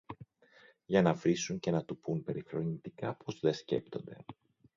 [0.85, 4.17] για να βρίσουν και να τους πουν περιφρονητικά πως δε σκέπτονται